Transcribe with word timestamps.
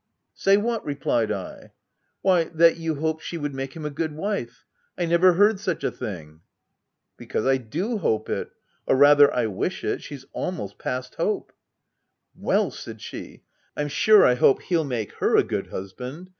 "Say 0.33 0.57
what?" 0.57 0.83
replied 0.83 1.31
I." 1.31 1.73
Why, 2.23 2.45
that 2.45 2.77
you 2.77 2.95
hoped 2.95 3.21
she 3.23 3.37
would 3.37 3.53
make 3.53 3.75
him 3.75 3.85
a 3.85 3.91
good 3.91 4.15
wife— 4.15 4.65
I 4.97 5.05
never 5.05 5.33
heard 5.33 5.59
such 5.59 5.83
a 5.83 5.91
thing!" 5.91 6.25
u 6.29 6.41
Because, 7.17 7.45
I 7.45 7.57
do 7.57 7.99
hope 7.99 8.27
it— 8.27 8.49
or 8.87 8.95
rather, 8.95 9.31
I 9.31 9.45
wish 9.45 9.83
it— 9.83 10.01
she's 10.01 10.25
almost 10.33 10.79
past 10.79 11.13
hope." 11.17 11.53
"Well!" 12.35 12.71
said 12.71 12.99
she," 12.99 13.43
I'm 13.77 13.89
sure 13.89 14.25
I 14.25 14.33
hope 14.33 14.63
he'll 14.63 14.83
make 14.85 15.11
her 15.17 15.35
a 15.37 15.43
good 15.43 15.67
husband. 15.67 16.29